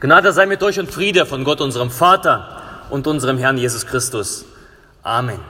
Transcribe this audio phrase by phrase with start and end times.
[0.00, 4.44] Gnade sei mit euch und Friede von Gott, unserem Vater und unserem Herrn Jesus Christus.
[5.02, 5.40] Amen.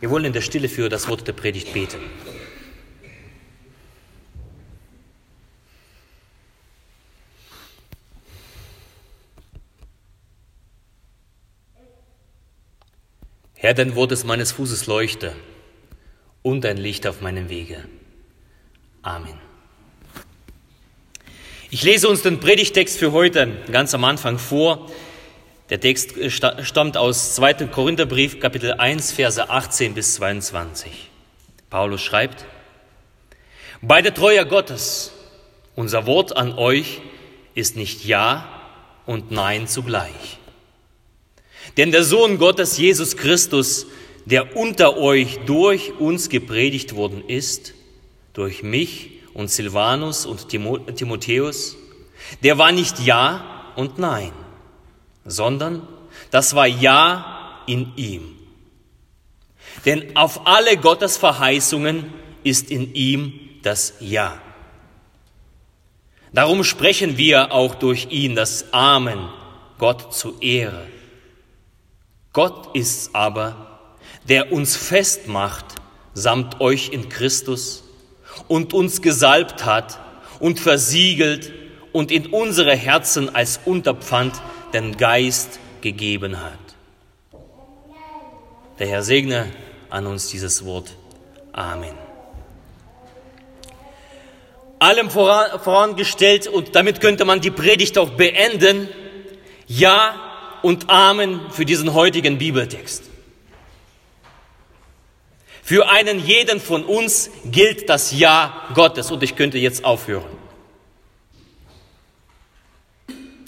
[0.00, 1.98] Wir wollen in der Stille für das Wort der Predigt beten.
[13.54, 15.32] Herr, dein Wort ist meines Fußes Leuchte
[16.42, 17.84] und ein Licht auf meinem Wege.
[19.00, 19.55] Amen.
[21.68, 24.88] Ich lese uns den Predigtext für heute ganz am Anfang vor.
[25.68, 27.66] Der Text stammt aus 2.
[27.66, 31.10] Korintherbrief, Kapitel 1, Verse 18 bis 22.
[31.68, 32.44] Paulus schreibt,
[33.82, 35.10] bei der Treue Gottes,
[35.74, 37.00] unser Wort an euch
[37.56, 38.48] ist nicht Ja
[39.04, 40.38] und Nein zugleich.
[41.76, 43.88] Denn der Sohn Gottes, Jesus Christus,
[44.24, 47.74] der unter euch durch uns gepredigt worden ist,
[48.34, 51.76] durch mich und Silvanus und Timotheus,
[52.42, 54.32] der war nicht Ja und Nein,
[55.26, 55.86] sondern
[56.30, 58.34] das war Ja in ihm.
[59.84, 64.40] Denn auf alle Gottes Verheißungen ist in ihm das Ja.
[66.32, 69.28] Darum sprechen wir auch durch ihn das Amen
[69.76, 70.86] Gott zu Ehre.
[72.32, 73.90] Gott ist's aber,
[74.28, 75.66] der uns festmacht
[76.14, 77.85] samt euch in Christus
[78.48, 79.98] und uns gesalbt hat
[80.40, 81.52] und versiegelt
[81.92, 84.34] und in unsere Herzen als Unterpfand
[84.72, 86.58] den Geist gegeben hat.
[88.78, 89.46] Der Herr segne
[89.88, 90.90] an uns dieses Wort.
[91.52, 91.94] Amen.
[94.78, 98.88] Allem vorangestellt, und damit könnte man die Predigt auch beenden,
[99.66, 100.14] Ja
[100.62, 103.04] und Amen für diesen heutigen Bibeltext.
[105.66, 110.30] Für einen jeden von uns gilt das Ja Gottes und ich könnte jetzt aufhören.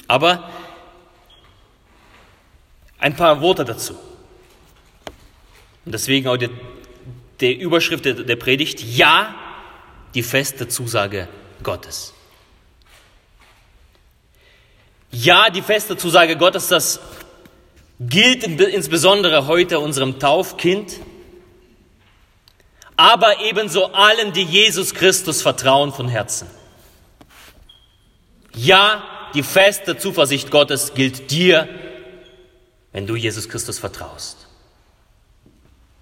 [0.09, 0.51] Aber
[2.99, 3.95] ein paar Worte dazu.
[5.85, 6.51] Und deswegen auch die,
[7.41, 9.37] die Überschrift der, der Predigt, Ja,
[10.13, 11.29] die feste Zusage
[11.63, 12.15] Gottes.
[15.13, 16.99] Ja, die feste Zusage Gottes, das
[18.01, 20.99] gilt insbesondere heute unserem Taufkind,
[22.99, 26.49] aber ebenso allen, die Jesus Christus vertrauen von Herzen.
[28.55, 29.05] Ja,
[29.35, 31.69] die feste Zuversicht Gottes gilt dir,
[32.91, 34.49] wenn du Jesus Christus vertraust.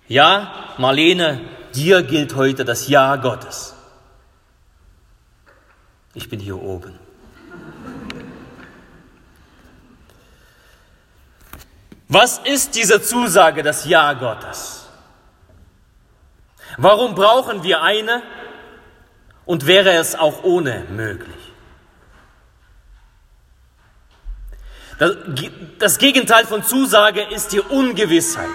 [0.08, 1.42] Ja, Marlene,
[1.74, 3.74] dir gilt heute das Ja Gottes.
[6.14, 6.98] Ich bin hier oben.
[12.08, 14.85] Was ist diese Zusage, das Ja Gottes?
[16.76, 18.22] Warum brauchen wir eine
[19.44, 21.34] und wäre es auch ohne möglich?
[25.78, 28.48] Das Gegenteil von Zusage ist die Ungewissheit.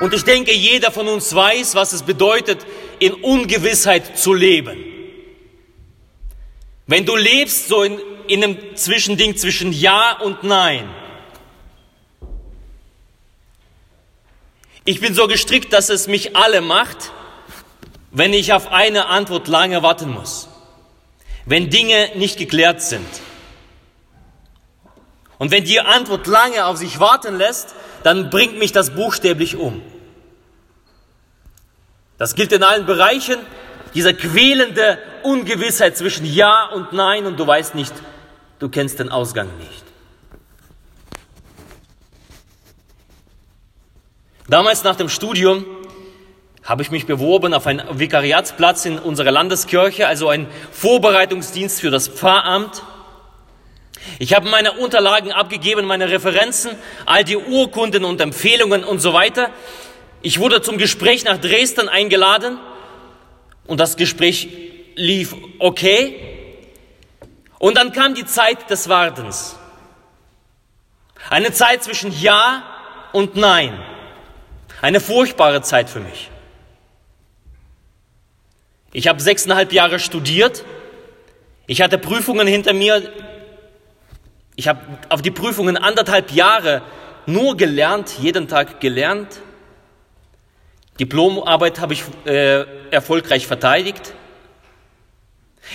[0.00, 2.64] Und ich denke, jeder von uns weiß, was es bedeutet,
[2.98, 4.84] in Ungewissheit zu leben.
[6.86, 10.88] Wenn du lebst so in, in einem Zwischending zwischen Ja und Nein,
[14.88, 17.12] Ich bin so gestrickt, dass es mich alle macht,
[18.10, 20.48] wenn ich auf eine Antwort lange warten muss.
[21.44, 23.06] Wenn Dinge nicht geklärt sind.
[25.36, 29.82] Und wenn die Antwort lange auf sich warten lässt, dann bringt mich das buchstäblich um.
[32.16, 33.36] Das gilt in allen Bereichen,
[33.92, 37.92] dieser quälende Ungewissheit zwischen Ja und Nein und du weißt nicht,
[38.58, 39.87] du kennst den Ausgang nicht.
[44.48, 45.66] Damals nach dem Studium
[46.64, 52.08] habe ich mich beworben auf einen Vikariatsplatz in unserer Landeskirche, also ein Vorbereitungsdienst für das
[52.08, 52.82] Pfarramt.
[54.18, 56.72] Ich habe meine Unterlagen abgegeben, meine Referenzen,
[57.04, 59.50] all die Urkunden und Empfehlungen und so weiter.
[60.22, 62.58] Ich wurde zum Gespräch nach Dresden eingeladen
[63.66, 64.48] und das Gespräch
[64.94, 66.16] lief okay.
[67.58, 69.56] Und dann kam die Zeit des Wartens.
[71.28, 72.62] Eine Zeit zwischen Ja
[73.12, 73.78] und Nein.
[74.80, 76.30] Eine furchtbare Zeit für mich.
[78.92, 80.64] Ich habe sechseinhalb Jahre studiert.
[81.66, 83.12] Ich hatte Prüfungen hinter mir.
[84.56, 86.82] Ich habe auf die Prüfungen anderthalb Jahre
[87.26, 89.40] nur gelernt, jeden Tag gelernt.
[90.98, 94.14] Diplomarbeit habe ich äh, erfolgreich verteidigt.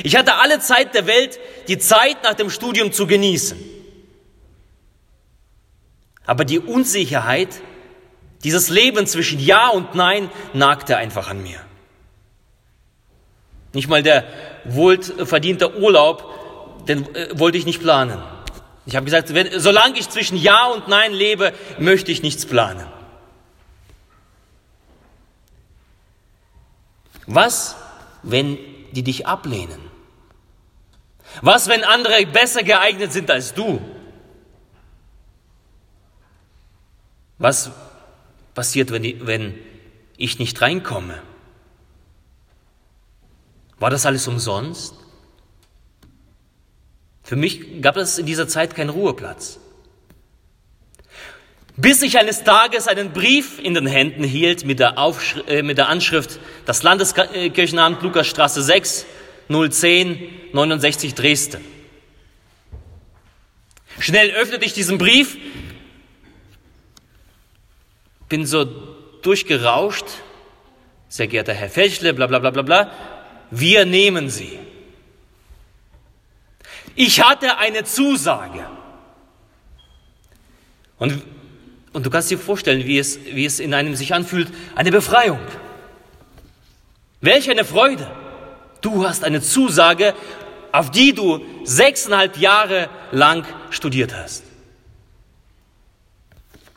[0.04, 3.58] Ich hatte alle Zeit der Welt, die Zeit nach dem Studium zu genießen.
[6.26, 7.50] Aber die Unsicherheit
[8.44, 11.60] dieses Leben zwischen Ja und Nein nagte einfach an mir.
[13.74, 14.26] Nicht mal der
[14.66, 18.22] wohlverdiente Urlaub, den äh, wollte ich nicht planen.
[18.86, 22.86] Ich habe gesagt, wenn, solange ich zwischen Ja und Nein lebe, möchte ich nichts planen.
[27.26, 27.76] Was,
[28.22, 28.58] wenn
[28.92, 29.80] die dich ablehnen?
[31.42, 33.82] Was, wenn andere besser geeignet sind als du?
[37.38, 37.72] Was
[38.54, 39.56] passiert, wenn, die, wenn
[40.18, 41.22] ich nicht reinkomme?
[43.80, 44.96] War das alles umsonst?
[47.24, 49.60] Für mich gab es in dieser Zeit keinen Ruheplatz.
[51.76, 55.80] Bis ich eines Tages einen Brief in den Händen hielt mit der, Aufschri äh, mit
[55.80, 59.06] der Anschrift Das Landeskirchenamt Lukasstraße 6,
[59.50, 61.66] 010, 69 Dresden.
[63.98, 65.38] Schnell öffnete ich diesen Brief,
[68.34, 68.66] bin so
[69.22, 70.08] durchgerauscht.
[71.08, 72.92] Sehr geehrter Herr Fechle, bla bla bla bla bla.
[73.52, 74.58] Wir nehmen Sie.
[76.96, 78.66] Ich hatte eine Zusage.
[80.98, 81.22] Und,
[81.92, 85.46] und du kannst dir vorstellen, wie es, wie es in einem sich anfühlt, eine Befreiung.
[87.22, 88.10] Welch eine Freude.
[88.82, 90.16] Du hast eine Zusage,
[90.72, 94.53] auf die du sechseinhalb Jahre lang studiert hast.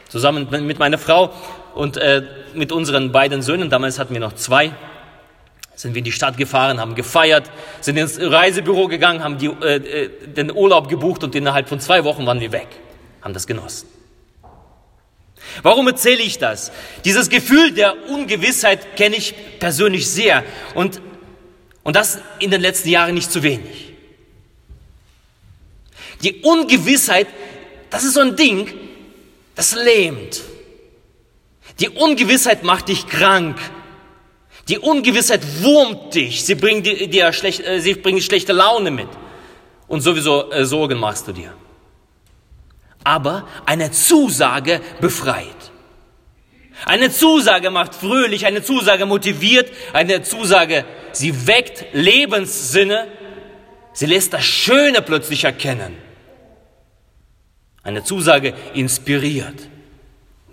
[0.08, 1.32] Zusammen mit meiner Frau
[1.75, 2.23] und äh,
[2.55, 4.73] mit unseren beiden Söhnen, damals hatten wir noch zwei,
[5.75, 7.50] sind wir in die Stadt gefahren, haben gefeiert,
[7.81, 12.05] sind ins Reisebüro gegangen, haben die, äh, äh, den Urlaub gebucht und innerhalb von zwei
[12.05, 12.69] Wochen waren wir weg,
[13.20, 13.88] haben das genossen.
[15.62, 16.73] Warum erzähle ich das?
[17.05, 20.44] Dieses Gefühl der Ungewissheit kenne ich persönlich sehr
[20.75, 21.00] und,
[21.82, 23.93] und das in den letzten Jahren nicht zu wenig.
[26.23, 27.26] Die Ungewissheit,
[27.91, 28.73] das ist so ein Ding,
[29.56, 30.43] das lähmt.
[31.81, 33.58] Die Ungewissheit macht dich krank.
[34.69, 36.44] Die Ungewissheit wurmt dich.
[36.44, 39.08] Sie bringt dir, schlecht, äh, sie bringt schlechte Laune mit.
[39.88, 41.53] Und sowieso äh, Sorgen machst du dir.
[43.03, 45.73] Aber eine Zusage befreit.
[46.85, 53.06] Eine Zusage macht fröhlich, eine Zusage motiviert, eine Zusage, sie weckt Lebenssinne,
[53.94, 55.97] sie lässt das Schöne plötzlich erkennen.
[57.86, 59.68] Eine Zusage inspiriert.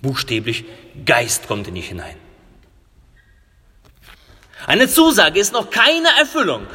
[0.04, 0.66] Buchstäblich,
[1.04, 2.16] Geist kommt in dich hinein.
[4.68, 6.68] Eine Zusage ist noch keine Erfüllung.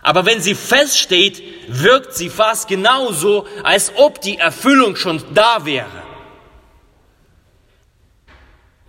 [0.00, 6.02] Aber wenn sie feststeht, wirkt sie fast genauso, als ob die Erfüllung schon da wäre.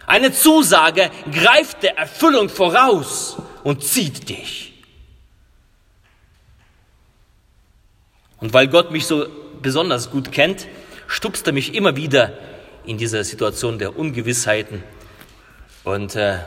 [0.08, 3.36] Eine Zusage greift der Erfüllung voraus
[3.66, 4.74] und zieht dich.
[8.38, 10.68] Und weil Gott mich so besonders gut kennt,
[11.08, 12.34] stupst er mich immer wieder
[12.86, 14.84] in diese Situation der Ungewissheiten
[15.84, 16.40] und äh,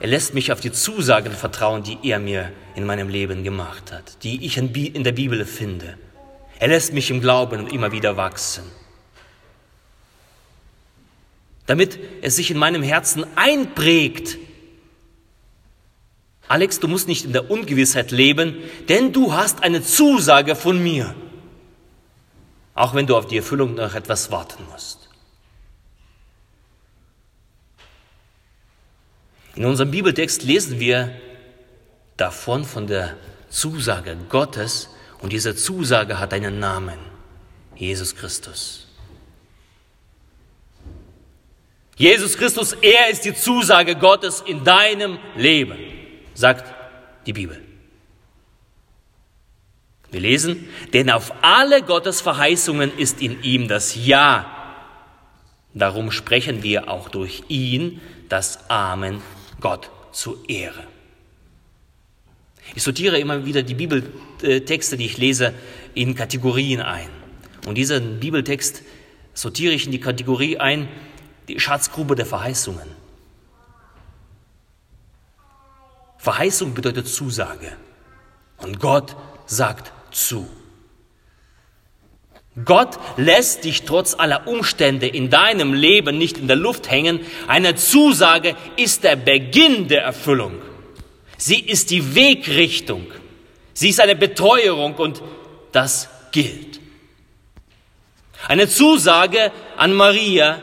[0.00, 4.22] er lässt mich auf die Zusagen vertrauen, die er mir in meinem Leben gemacht hat,
[4.22, 5.96] die ich in der Bibel finde.
[6.58, 8.64] Er lässt mich im Glauben immer wieder wachsen.
[11.66, 14.36] Damit es sich in meinem Herzen einprägt.
[16.48, 18.56] Alex, du musst nicht in der Ungewissheit leben,
[18.88, 21.14] denn du hast eine Zusage von mir.
[22.74, 25.08] Auch wenn du auf die Erfüllung noch etwas warten musst.
[29.54, 31.14] In unserem Bibeltext lesen wir
[32.16, 33.16] davon von der
[33.48, 34.88] Zusage Gottes
[35.20, 36.98] und diese Zusage hat einen Namen,
[37.76, 38.88] Jesus Christus.
[41.96, 45.78] Jesus Christus, er ist die Zusage Gottes in deinem Leben,
[46.34, 46.74] sagt
[47.26, 47.63] die Bibel.
[50.14, 54.46] Wir lesen, denn auf alle Gottes Verheißungen ist in ihm das Ja.
[55.74, 59.20] Darum sprechen wir auch durch ihn das Amen
[59.60, 60.84] Gott zu Ehre.
[62.76, 65.52] Ich sortiere immer wieder die Bibeltexte, die ich lese,
[65.94, 67.08] in Kategorien ein.
[67.66, 68.82] Und diesen Bibeltext
[69.32, 70.88] sortiere ich in die Kategorie ein,
[71.48, 72.86] die Schatzgrube der Verheißungen.
[76.18, 77.72] Verheißung bedeutet Zusage.
[78.58, 79.16] Und Gott
[79.46, 80.48] sagt zu.
[82.64, 87.20] Gott lässt dich trotz aller Umstände in deinem Leben nicht in der Luft hängen.
[87.48, 90.62] Eine Zusage ist der Beginn der Erfüllung.
[91.36, 93.06] Sie ist die Wegrichtung.
[93.72, 95.20] Sie ist eine Beteuerung und
[95.72, 96.78] das gilt.
[98.46, 100.60] Eine Zusage an Maria,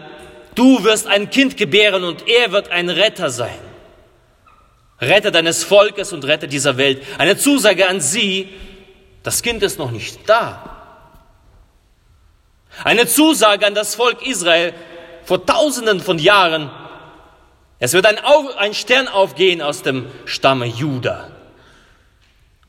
[0.56, 3.60] du wirst ein Kind gebären und er wird ein Retter sein.
[5.02, 7.04] Retter deines Volkes und Retter dieser Welt.
[7.18, 8.48] Eine Zusage an sie,
[9.24, 10.78] das Kind ist noch nicht da.
[12.84, 14.74] Eine Zusage an das Volk Israel
[15.24, 16.72] vor tausenden von Jahren.
[17.80, 21.32] Es wird ein, Auf, ein Stern aufgehen aus dem Stamme Juda.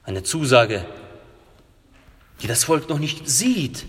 [0.05, 0.85] Eine Zusage
[2.43, 3.87] die das Volk noch nicht sieht.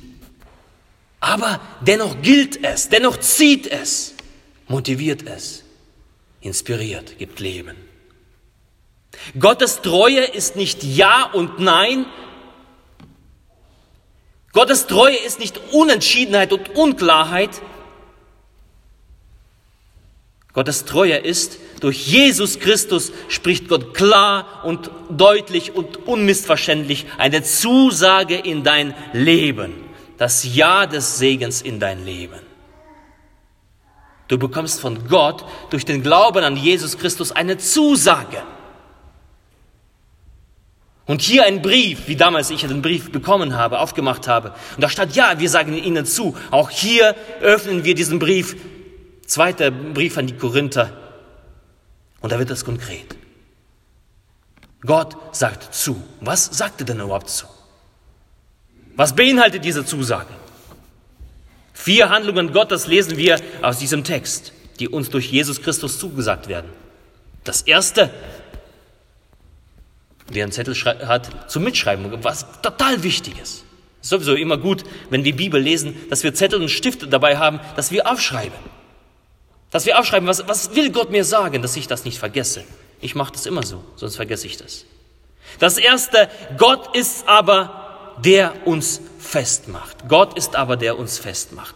[1.20, 4.14] Aber dennoch gilt es, dennoch zieht es,
[4.68, 5.64] motiviert es,
[6.42, 7.76] inspiriert, gibt Leben.
[9.40, 12.06] Gottes Treue ist nicht Ja und Nein.
[14.54, 17.62] Gottes Treue ist nicht Unentschiedenheit und Unklarheit.
[20.54, 28.36] Gottes Treue ist, durch Jesus Christus spricht Gott klar und deutlich und unmissverständlich eine Zusage
[28.36, 29.74] in dein Leben,
[30.20, 32.40] das Ja des Segens in dein Leben.
[34.28, 38.44] Du bekommst von Gott durch den Glauben an Jesus Christus eine Zusage.
[41.06, 44.54] Und hier ein Brief, wie damals ich den Brief bekommen habe, aufgemacht habe.
[44.76, 46.38] Und da stand, ja, wir sagen Ihnen zu.
[46.50, 48.56] Auch hier öffnen wir diesen Brief.
[49.26, 50.94] Zweiter Brief an die Korinther.
[52.22, 53.18] Und da wird das konkret.
[54.86, 56.02] Gott sagt zu.
[56.22, 57.48] Was sagt er denn überhaupt zu?
[58.96, 60.34] Was beinhaltet diese Zusage?
[61.74, 66.70] Vier Handlungen Gottes lesen wir aus diesem Text, die uns durch Jesus Christus zugesagt werden.
[67.44, 68.10] Das erste,
[70.34, 73.64] wer einen Zettel hat, zum Mitschreiben, was total wichtig ist.
[74.02, 77.60] Ist sowieso immer gut, wenn wir Bibel lesen, dass wir Zettel und Stifte dabei haben,
[77.76, 78.58] dass wir aufschreiben.
[79.72, 82.64] Dass wir aufschreiben, was, was will Gott mir sagen, dass ich das nicht vergesse.
[83.00, 84.86] Ich mache das immer so, sonst vergesse ich das.
[85.60, 90.08] Das erste, Gott ist aber, der uns festmacht.
[90.08, 91.76] Gott ist aber, der uns festmacht.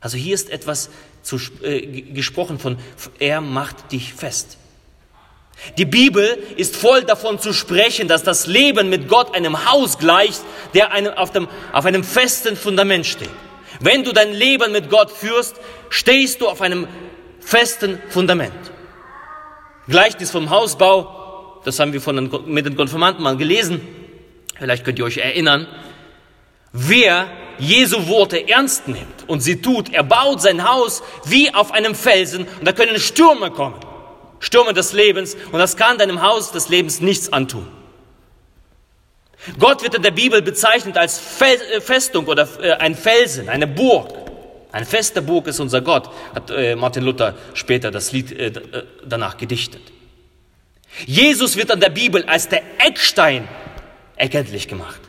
[0.00, 0.90] Also hier ist etwas
[1.22, 2.78] zu, äh, gesprochen von,
[3.18, 4.58] er macht dich fest.
[5.78, 10.42] Die Bibel ist voll davon zu sprechen, dass das Leben mit Gott einem Haus gleicht,
[10.74, 13.30] der einem, auf, dem, auf einem festen Fundament steht.
[13.80, 15.56] Wenn du dein Leben mit Gott führst,
[15.90, 16.86] stehst du auf einem
[17.40, 18.52] festen Fundament.
[19.88, 23.80] Gleichnis vom Hausbau, das haben wir von den, mit den Konfirmanten mal gelesen.
[24.58, 25.66] Vielleicht könnt ihr euch erinnern.
[26.72, 31.94] Wer Jesu Worte ernst nimmt und sie tut, er baut sein Haus wie auf einem
[31.94, 33.85] Felsen und da können Stürme kommen.
[34.40, 37.68] Stürme des Lebens und das kann deinem Haus des Lebens nichts antun.
[39.58, 44.12] Gott wird in der Bibel bezeichnet als äh, Festung oder äh, ein Felsen, eine Burg.
[44.72, 48.36] Eine feste Burg ist unser Gott, hat äh, Martin Luther später das Lied
[49.06, 49.80] danach gedichtet.
[51.06, 53.48] Jesus wird an der Bibel als der Eckstein
[54.16, 55.00] erkenntlich gemacht.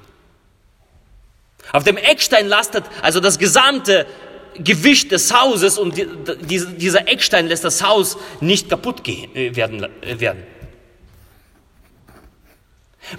[1.74, 4.06] Auf dem Eckstein lastet also das gesamte
[4.60, 10.20] Gewicht des Hauses und dieser Eckstein lässt das Haus nicht kaputt gehen, äh, werden, äh,
[10.20, 10.44] werden.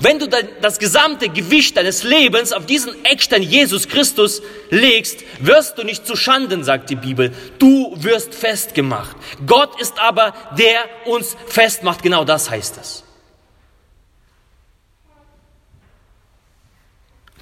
[0.00, 0.28] Wenn du
[0.60, 6.14] das gesamte Gewicht deines Lebens auf diesen Eckstein Jesus Christus legst, wirst du nicht zu
[6.14, 7.32] Schanden, sagt die Bibel.
[7.58, 9.16] Du wirst festgemacht.
[9.46, 12.02] Gott ist aber der uns festmacht.
[12.02, 13.04] Genau das heißt es.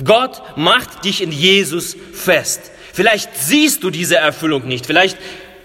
[0.04, 2.70] Gott macht dich in Jesus fest.
[2.96, 4.86] Vielleicht siehst du diese Erfüllung nicht.
[4.86, 5.18] Vielleicht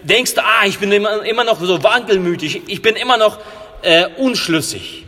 [0.03, 2.63] denkst du, ah, ich bin immer, noch so wankelmütig.
[2.67, 3.39] Ich bin immer noch
[3.83, 5.05] äh, unschlüssig.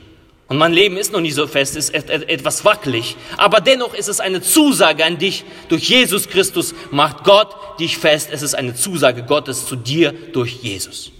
[0.47, 3.17] Und mein Leben ist noch nicht so fest, ist etwas wackelig.
[3.35, 5.43] Aber dennoch ist es eine Zusage an dich.
[5.67, 8.29] Durch Jesus Christus macht Gott dich fest.
[8.31, 11.11] Es ist eine Zusage Gottes zu dir durch Jesus.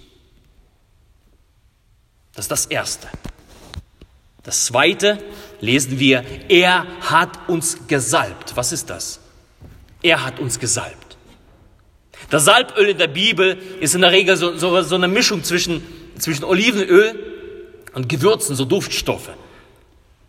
[2.34, 3.08] Das ist das Erste.
[4.42, 5.18] Das Zweite
[5.60, 8.56] lesen wir, er hat uns gesalbt.
[8.56, 9.20] Was ist das?
[10.04, 11.16] Er hat uns gesalbt.
[12.28, 15.82] Das Salböl in der Bibel ist in der Regel so, so, so eine Mischung zwischen,
[16.18, 17.18] zwischen Olivenöl
[17.94, 19.30] und Gewürzen, so Duftstoffe.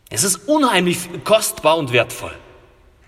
[0.09, 2.31] Es ist unheimlich kostbar und wertvoll.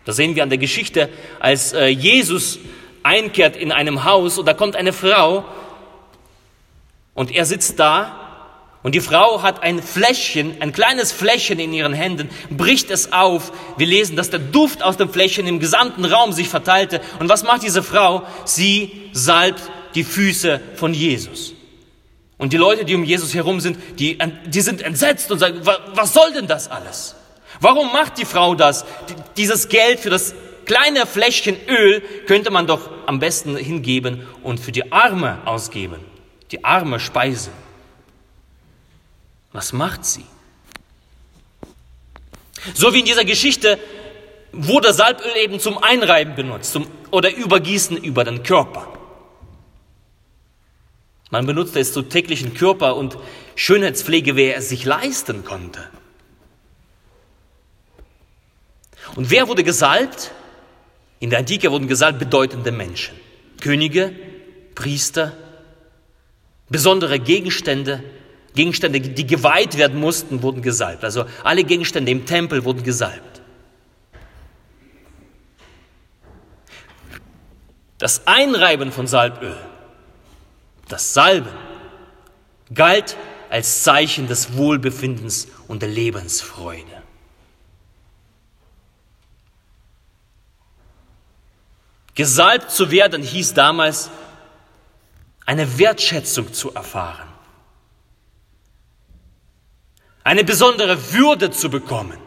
[0.04, 1.10] Das sehen wir an der Geschichte,
[1.40, 2.60] als äh, Jesus
[3.02, 5.46] einkehrt in einem Haus und da kommt eine Frau
[7.14, 8.27] und er sitzt da
[8.88, 13.52] und die Frau hat ein Fläschchen, ein kleines Fläschchen in ihren Händen, bricht es auf.
[13.76, 17.02] Wir lesen, dass der Duft aus dem Fläschchen im gesamten Raum sich verteilte.
[17.20, 18.24] Und was macht diese Frau?
[18.46, 19.62] Sie salbt
[19.94, 21.54] die Füße von Jesus.
[22.38, 25.60] Und die Leute, die um Jesus herum sind, die, die sind entsetzt und sagen,
[25.94, 27.18] was soll denn das alles?
[27.60, 28.86] Warum macht die Frau das?
[29.36, 34.72] Dieses Geld für das kleine Fläschchen Öl könnte man doch am besten hingeben und für
[34.72, 36.00] die Arme ausgeben.
[36.52, 37.50] Die arme Speise.
[39.52, 40.26] Was macht sie?
[42.74, 43.80] So wie in dieser Geschichte
[44.52, 48.94] wurde Salböl eben zum Einreiben benutzt zum, oder Übergießen über den Körper.
[51.30, 53.18] Man benutzte es zur täglichen Körper- und
[53.56, 55.84] Schönheitspflege, wer es sich leisten konnte.
[59.16, 60.32] Und wer wurde gesalbt?
[61.20, 63.16] In der Antike wurden gesalbt bedeutende Menschen.
[63.60, 64.14] Könige,
[64.76, 65.36] Priester,
[66.70, 68.04] besondere Gegenstände,
[68.58, 71.04] Gegenstände, die geweiht werden mussten, wurden gesalbt.
[71.04, 73.42] Also alle Gegenstände im Tempel wurden gesalbt.
[78.00, 79.56] Das Einreiben von Salböl,
[80.88, 81.54] das Salben,
[82.74, 83.16] galt
[83.50, 87.04] als Zeichen des Wohlbefindens und der Lebensfreude.
[92.16, 94.10] Gesalbt zu werden hieß damals,
[95.46, 97.27] eine Wertschätzung zu erfahren,
[100.28, 102.18] eine besondere Würde zu bekommen.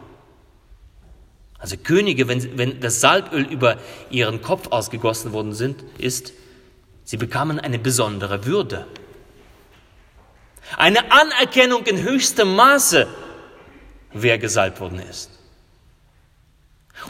[1.59, 3.77] Also Könige, wenn, wenn das Salböl über
[4.09, 6.33] ihren Kopf ausgegossen worden sind, ist,
[7.03, 8.87] sie bekamen eine besondere Würde.
[10.77, 13.07] Eine Anerkennung in höchstem Maße,
[14.13, 15.29] wer gesalbt worden ist.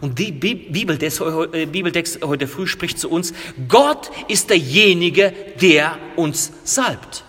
[0.01, 3.33] Und die äh, Bibeltext heute früh spricht zu uns,
[3.69, 7.23] Gott ist derjenige, der uns salbt.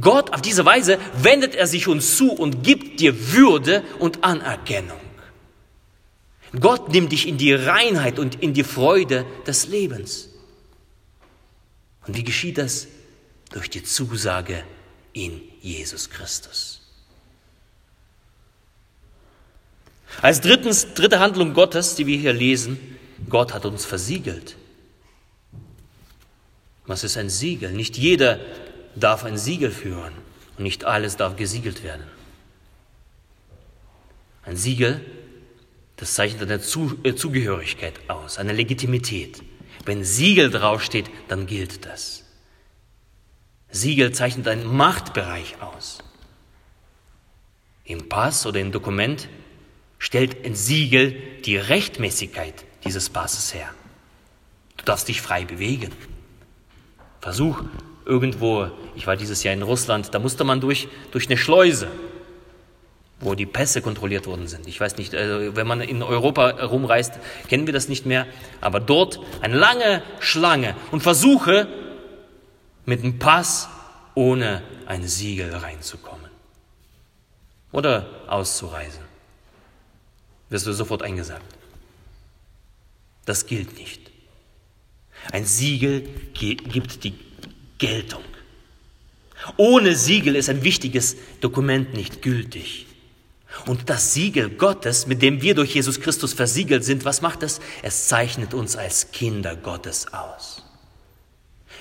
[0.00, 5.00] Gott auf diese Weise wendet er sich uns zu und gibt dir Würde und Anerkennung.
[6.58, 10.28] Gott nimmt dich in die Reinheit und in die Freude des Lebens.
[12.06, 12.88] Und wie geschieht das?
[13.52, 14.64] Durch die Zusage
[15.12, 16.80] in Jesus Christus.
[20.22, 22.78] Als drittens, dritte Handlung Gottes, die wir hier lesen,
[23.28, 24.56] Gott hat uns versiegelt.
[26.86, 27.72] Was ist ein Siegel?
[27.72, 28.40] Nicht jeder
[28.94, 30.12] darf ein Siegel führen
[30.56, 32.04] und nicht alles darf gesiegelt werden.
[34.44, 35.04] Ein Siegel,
[35.96, 39.42] das zeichnet eine äh, Zugehörigkeit aus, eine Legitimität.
[39.84, 42.24] Wenn Siegel draufsteht, dann gilt das.
[43.70, 45.98] Siegel zeichnet einen Machtbereich aus.
[47.84, 49.28] Im Pass oder im Dokument
[49.98, 53.68] stellt ein Siegel die Rechtmäßigkeit dieses Passes her.
[54.76, 55.92] Du darfst dich frei bewegen.
[57.20, 57.62] Versuch
[58.04, 61.88] irgendwo, ich war dieses Jahr in Russland, da musste man durch, durch eine Schleuse,
[63.20, 64.66] wo die Pässe kontrolliert worden sind.
[64.66, 67.14] Ich weiß nicht, also wenn man in Europa rumreist,
[67.48, 68.26] kennen wir das nicht mehr,
[68.60, 71.68] aber dort eine lange Schlange und versuche
[72.86, 73.68] mit einem Pass
[74.14, 76.30] ohne ein Siegel reinzukommen
[77.72, 79.10] oder auszureisen
[80.50, 81.54] wirst du sofort eingesagt.
[83.24, 84.10] Das gilt nicht.
[85.30, 86.02] Ein Siegel
[86.34, 87.14] gibt die
[87.80, 88.22] Geltung.
[89.56, 92.86] Ohne Siegel ist ein wichtiges Dokument nicht gültig.
[93.66, 97.60] Und das Siegel Gottes, mit dem wir durch Jesus Christus versiegelt sind, was macht es?
[97.82, 100.62] Es zeichnet uns als Kinder Gottes aus.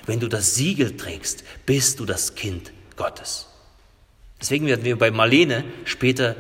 [0.06, 3.48] Wenn du das Siegel trägst, bist du das Kind Gottes.
[4.42, 6.36] Deswegen werden wir bei Marlene später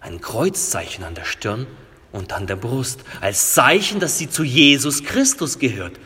[0.00, 1.66] ein Kreuzzeichen an der Stirn
[2.12, 5.98] und an der Brust, als Zeichen, dass sie zu Jesus Christus gehört,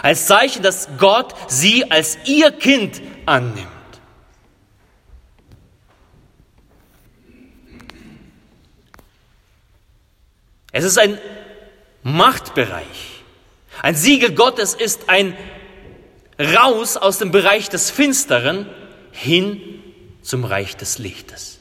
[0.00, 3.68] als Zeichen, dass Gott sie als ihr Kind annimmt.
[10.72, 11.18] Es ist ein
[12.02, 13.22] Machtbereich.
[13.82, 15.36] Ein Siegel Gottes ist ein
[16.38, 18.66] Raus aus dem Bereich des Finsteren
[19.12, 19.60] hin
[20.22, 21.58] zum Reich des Lichtes.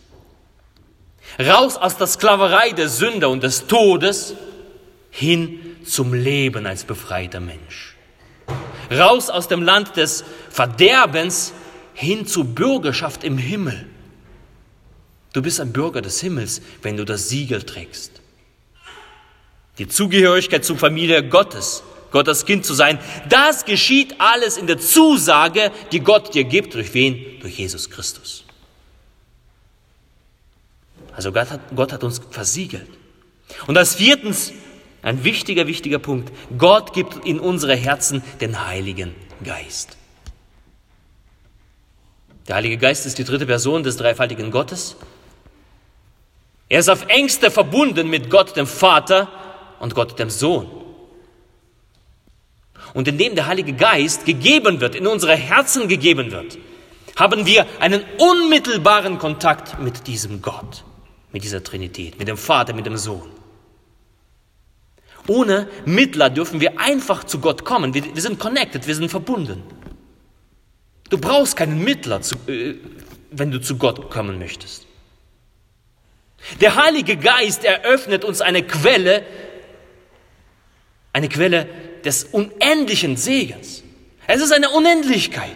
[1.39, 4.35] Raus aus der Sklaverei der Sünder und des Todes
[5.09, 7.90] hin zum Leben als befreiter Mensch.
[8.91, 11.53] Raus aus dem Land des Verderbens
[11.93, 13.87] hin zur Bürgerschaft im Himmel.
[15.33, 18.21] Du bist ein Bürger des Himmels, wenn du das Siegel trägst.
[19.77, 22.99] Die Zugehörigkeit zur Familie Gottes, Gottes Kind zu sein,
[23.29, 26.73] das geschieht alles in der Zusage, die Gott dir gibt.
[26.73, 27.39] Durch wen?
[27.39, 28.43] Durch Jesus Christus.
[31.15, 32.89] Also Gott hat, Gott hat uns versiegelt.
[33.67, 34.51] Und als viertens,
[35.01, 39.97] ein wichtiger, wichtiger Punkt, Gott gibt in unsere Herzen den Heiligen Geist.
[42.47, 44.95] Der Heilige Geist ist die dritte Person des dreifaltigen Gottes.
[46.69, 49.29] Er ist auf engste verbunden mit Gott dem Vater
[49.79, 50.69] und Gott dem Sohn.
[52.93, 56.57] Und indem der Heilige Geist gegeben wird, in unsere Herzen gegeben wird,
[57.15, 60.83] haben wir einen unmittelbaren Kontakt mit diesem Gott
[61.31, 63.29] mit dieser Trinität, mit dem Vater, mit dem Sohn.
[65.31, 67.93] Ohne Mittler dürfen wir einfach zu Gott kommen.
[67.93, 69.63] Wir, wir sind connected, wir sind verbunden.
[71.09, 72.75] Du brauchst keinen Mittler, zu, äh,
[73.31, 74.85] wenn du zu Gott kommen möchtest.
[76.59, 79.23] Der Heilige Geist eröffnet uns eine Quelle,
[81.13, 81.65] eine Quelle
[82.03, 83.83] des unendlichen Segens.
[84.27, 85.55] Es ist eine Unendlichkeit.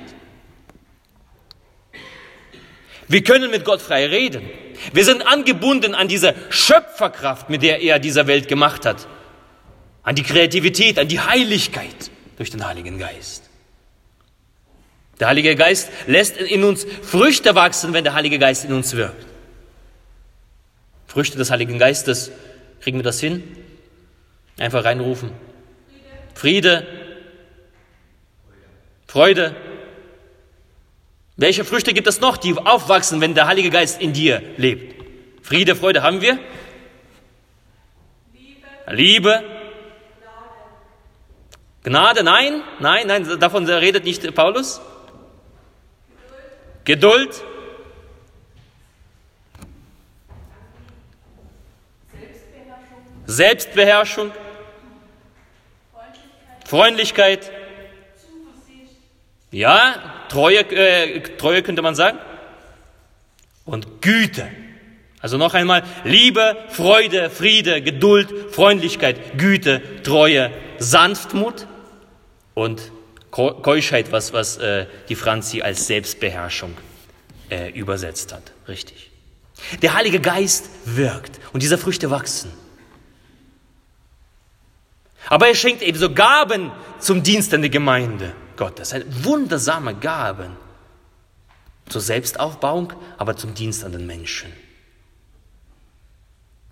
[3.09, 4.49] Wir können mit Gott frei reden.
[4.93, 9.07] Wir sind angebunden an diese Schöpferkraft, mit der er dieser Welt gemacht hat.
[10.05, 13.49] An die Kreativität, an die Heiligkeit durch den Heiligen Geist.
[15.19, 19.25] Der Heilige Geist lässt in uns Früchte wachsen, wenn der Heilige Geist in uns wirkt.
[21.07, 22.31] Früchte des Heiligen Geistes,
[22.81, 23.43] kriegen wir das hin?
[24.59, 25.31] Einfach reinrufen.
[26.35, 26.85] Friede,
[29.07, 29.55] Freude.
[31.37, 35.03] Welche Früchte gibt es noch, die aufwachsen, wenn der Heilige Geist in dir lebt?
[35.41, 36.37] Friede, Freude haben wir?
[38.33, 39.33] Liebe.
[39.41, 39.54] Liebe.
[41.85, 44.81] Gnade, nein, nein, nein, davon redet nicht Paulus.
[46.83, 47.29] Geduld.
[47.29, 47.43] Geduld.
[53.27, 54.31] Selbstbeherrschung,
[56.65, 57.51] Freundlichkeit, Freundlichkeit.
[59.51, 59.95] ja,
[60.29, 62.17] Treue, äh, Treue könnte man sagen,
[63.65, 64.47] und Güte.
[65.21, 71.67] Also noch einmal, Liebe, Freude, Friede, Geduld, Freundlichkeit, Güte, Treue, Sanftmut
[72.55, 72.91] und
[73.29, 76.75] Keuschheit, was, was äh, die Franzi als Selbstbeherrschung
[77.49, 78.53] äh, übersetzt hat.
[78.67, 79.11] Richtig.
[79.81, 82.51] Der Heilige Geist wirkt und diese Früchte wachsen.
[85.27, 88.93] Aber er schenkt ebenso Gaben zum Dienst an der Gemeinde Gottes.
[89.23, 90.55] Wundersame Gaben
[91.89, 94.51] zur Selbstaufbauung, aber zum Dienst an den Menschen.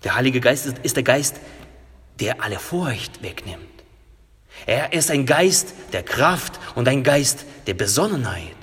[0.04, 1.40] Der Heilige Geist ist der Geist,
[2.20, 3.73] der alle Furcht wegnimmt.
[4.66, 8.56] Er ist ein Geist der Kraft und ein Geist der Besonnenheit.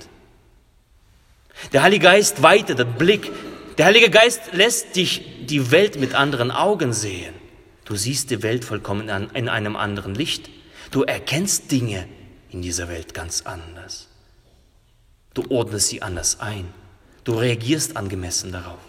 [1.73, 3.31] Der Heilige Geist weitet den Blick.
[3.77, 7.33] Der Heilige Geist lässt dich die Welt mit anderen Augen sehen.
[7.85, 10.49] Du siehst die Welt vollkommen in einem anderen Licht.
[10.91, 12.07] Du erkennst Dinge
[12.49, 14.07] in dieser Welt ganz anders.
[15.33, 16.73] Du ordnest sie anders ein.
[17.23, 18.79] Du reagierst angemessen darauf.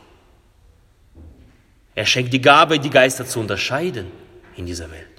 [1.94, 4.06] Er schenkt die Gabe, die Geister zu unterscheiden
[4.56, 5.11] in dieser Welt.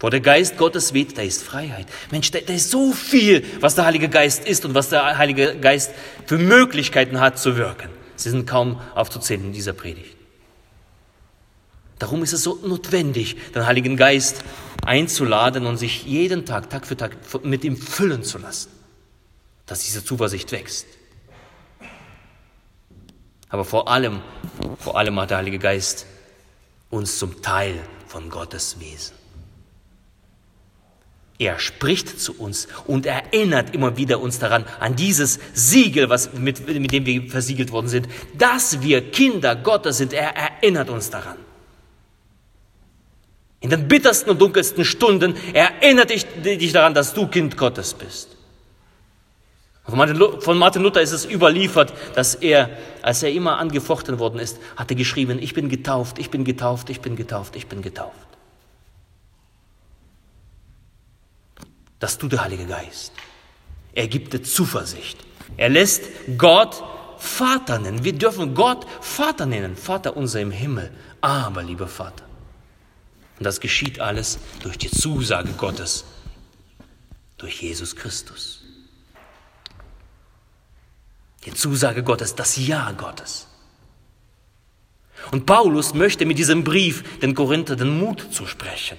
[0.00, 1.86] Wo der Geist Gottes weht, da ist Freiheit.
[2.10, 5.56] Mensch, da, da ist so viel, was der Heilige Geist ist und was der Heilige
[5.56, 5.92] Geist
[6.26, 7.90] für Möglichkeiten hat zu wirken.
[8.14, 10.16] Sie sind kaum aufzuzählen in dieser Predigt.
[11.98, 14.44] Darum ist es so notwendig, den Heiligen Geist
[14.86, 18.70] einzuladen und sich jeden Tag, Tag für Tag mit ihm füllen zu lassen,
[19.66, 20.86] dass diese Zuversicht wächst.
[23.48, 24.20] Aber vor allem,
[24.78, 26.06] vor allem hat der Heilige Geist
[26.90, 27.74] uns zum Teil
[28.06, 29.17] von Gottes Wesen.
[31.38, 36.66] Er spricht zu uns und erinnert immer wieder uns daran, an dieses Siegel, was mit,
[36.66, 40.12] mit dem wir versiegelt worden sind, dass wir Kinder Gottes sind.
[40.12, 41.36] Er erinnert uns daran.
[43.60, 48.36] In den bittersten und dunkelsten Stunden erinnert dich, dich daran, dass du Kind Gottes bist.
[49.84, 52.68] Von Martin Luther ist es überliefert, dass er,
[53.00, 57.00] als er immer angefochten worden ist, hatte geschrieben, ich bin getauft, ich bin getauft, ich
[57.00, 58.27] bin getauft, ich bin getauft.
[61.98, 63.12] Das tut der Heilige Geist.
[63.92, 65.18] Er gibt dir Zuversicht.
[65.56, 66.04] Er lässt
[66.36, 66.82] Gott
[67.18, 68.04] Vater nennen.
[68.04, 70.92] Wir dürfen Gott Vater nennen, Vater unser im Himmel.
[71.20, 72.24] Aber, lieber Vater,
[73.38, 76.04] und das geschieht alles durch die Zusage Gottes,
[77.36, 78.62] durch Jesus Christus.
[81.44, 83.46] Die Zusage Gottes, das Ja Gottes.
[85.30, 88.98] Und Paulus möchte mit diesem Brief den Korinther den Mut zusprechen.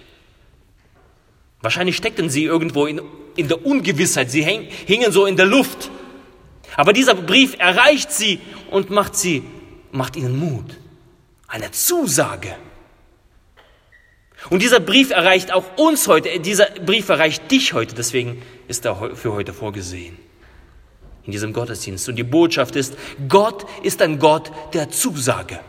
[1.61, 3.01] Wahrscheinlich steckten sie irgendwo in,
[3.35, 5.91] in der Ungewissheit, sie häng, hingen so in der Luft.
[6.75, 8.39] Aber dieser Brief erreicht sie
[8.71, 9.43] und macht sie,
[9.91, 10.77] macht ihnen Mut.
[11.47, 12.55] Eine Zusage.
[14.49, 19.15] Und dieser Brief erreicht auch uns heute, dieser Brief erreicht dich heute, deswegen ist er
[19.15, 20.17] für heute vorgesehen.
[21.25, 22.07] In diesem Gottesdienst.
[22.07, 22.95] Und die Botschaft ist,
[23.27, 25.59] Gott ist ein Gott der Zusage.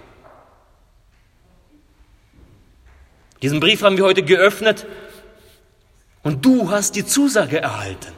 [3.43, 4.87] Diesen Brief haben wir heute geöffnet
[6.23, 8.13] und du hast die Zusage erhalten.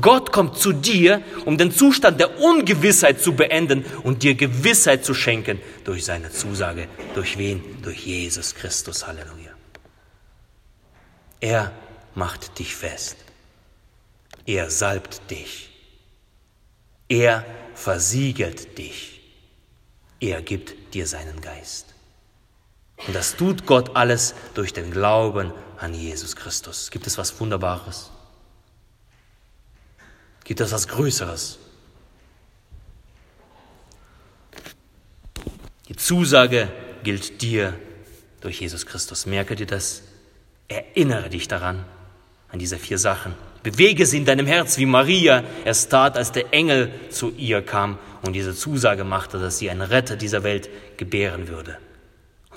[0.00, 5.14] Gott kommt zu dir, um den Zustand der Ungewissheit zu beenden und dir Gewissheit zu
[5.14, 6.88] schenken durch seine Zusage.
[7.14, 7.80] Durch wen?
[7.82, 9.06] Durch Jesus Christus.
[9.06, 9.50] Halleluja.
[11.40, 11.72] Er
[12.14, 13.16] macht dich fest.
[14.44, 15.70] Er salbt dich.
[17.08, 19.20] Er versiegelt dich.
[20.20, 21.94] Er gibt dir seinen Geist.
[23.06, 26.90] Und das tut Gott alles durch den Glauben an Jesus Christus.
[26.90, 28.10] Gibt es was Wunderbares?
[30.44, 31.58] Gibt es was Größeres?
[35.88, 36.68] Die Zusage
[37.04, 37.74] gilt dir
[38.40, 39.26] durch Jesus Christus.
[39.26, 40.02] Merke dir das.
[40.68, 41.84] Erinnere dich daran,
[42.50, 43.34] an diese vier Sachen.
[43.62, 47.98] Bewege sie in deinem Herz, wie Maria es tat, als der Engel zu ihr kam
[48.22, 51.78] und diese Zusage machte, dass sie einen Retter dieser Welt gebären würde.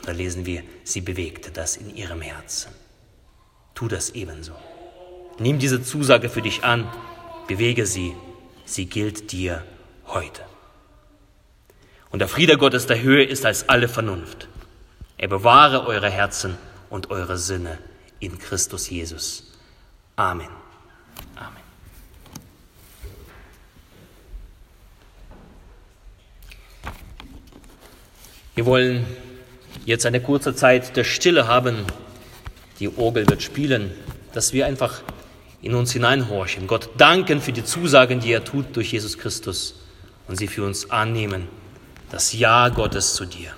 [0.01, 2.71] Und da lesen wir, sie bewegte das in ihrem Herzen.
[3.73, 4.53] Tu das ebenso.
[5.39, 6.87] Nimm diese Zusage für dich an
[7.51, 8.15] bewege sie,
[8.63, 9.65] sie gilt dir
[10.07, 10.41] heute.
[12.09, 14.47] Und der Friede Gottes der Höhe ist als alle Vernunft.
[15.17, 16.57] Er bewahre eure Herzen
[16.89, 17.77] und eure Sinne
[18.19, 19.51] in Christus Jesus.
[20.15, 20.47] Amen.
[21.35, 21.63] Amen.
[28.55, 29.05] Wir wollen
[29.85, 31.85] jetzt eine kurze Zeit der Stille haben.
[32.79, 33.91] Die Orgel wird spielen,
[34.33, 35.01] dass wir einfach
[35.61, 39.75] in uns hineinhorchen, Gott danken für die Zusagen, die er tut durch Jesus Christus
[40.27, 41.47] und sie für uns annehmen.
[42.09, 43.51] Das Ja Gottes zu dir.